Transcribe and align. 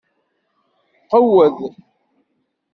Qewwed! 1.09 1.57